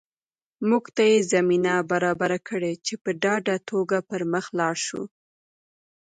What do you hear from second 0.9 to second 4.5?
ته یې زمینه برابره کړې چې په ډاډه توګه پر مخ